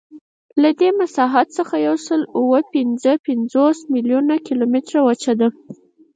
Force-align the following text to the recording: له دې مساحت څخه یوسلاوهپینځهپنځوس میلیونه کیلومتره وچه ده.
له 0.61 0.69
دې 0.79 0.89
مساحت 0.99 1.47
څخه 1.57 1.75
یوسلاوهپینځهپنځوس 1.87 3.79
میلیونه 3.93 4.33
کیلومتره 4.47 4.99
وچه 5.07 5.33
ده. 5.39 5.47